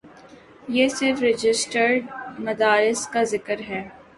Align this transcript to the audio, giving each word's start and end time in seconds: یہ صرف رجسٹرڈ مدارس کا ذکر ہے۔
یہ 0.67 0.87
صرف 0.89 1.21
رجسٹرڈ 1.23 2.01
مدارس 2.39 3.07
کا 3.07 3.23
ذکر 3.33 3.59
ہے۔ 3.69 3.81